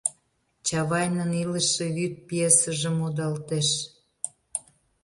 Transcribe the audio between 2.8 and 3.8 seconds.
модалтеш.